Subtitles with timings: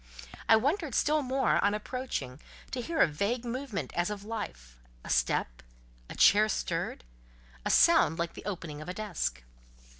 [0.49, 2.39] I wondered still more, on approaching,
[2.71, 5.61] to hear a vague movement as of life—a step,
[6.09, 7.03] a chair stirred,
[7.63, 9.43] a sound like the opening of a desk.